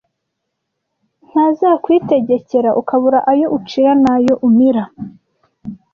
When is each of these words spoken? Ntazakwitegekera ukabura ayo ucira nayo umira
Ntazakwitegekera 1.29 2.69
ukabura 2.81 3.19
ayo 3.31 3.47
ucira 3.57 3.91
nayo 4.03 4.33
umira 4.47 4.83